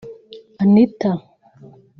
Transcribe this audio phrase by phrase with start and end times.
[0.63, 1.11] Anitha